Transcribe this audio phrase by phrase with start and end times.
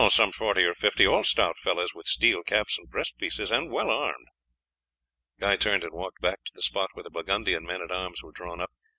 [0.09, 3.91] "Some forty or fifty, all stout fellows with steel caps and breast pieces, and well
[3.91, 4.25] armed."
[5.39, 8.31] Guy turned and walked back to the spot where the Burgundian men at arms were
[8.31, 8.71] drawn up.